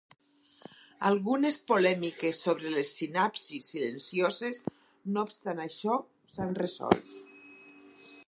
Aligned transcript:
Algunes 1.09 1.57
polèmiques 1.71 2.39
sobre 2.45 2.71
les 2.77 2.93
sinapsis 3.01 3.69
silencioses, 3.75 4.63
no 5.17 5.25
obstant 5.29 5.63
això, 5.69 5.99
s'han 6.37 6.57
resolt. 6.65 7.13